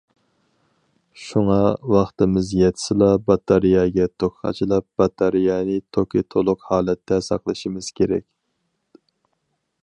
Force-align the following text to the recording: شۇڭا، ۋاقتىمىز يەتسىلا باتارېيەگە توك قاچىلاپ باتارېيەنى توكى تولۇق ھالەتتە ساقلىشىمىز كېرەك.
شۇڭا، 1.23 1.57
ۋاقتىمىز 1.95 2.49
يەتسىلا 2.59 3.09
باتارېيەگە 3.27 4.07
توك 4.23 4.39
قاچىلاپ 4.47 4.87
باتارېيەنى 5.03 5.77
توكى 5.99 6.25
تولۇق 6.37 6.67
ھالەتتە 6.71 7.21
ساقلىشىمىز 7.29 7.93
كېرەك. 8.01 8.27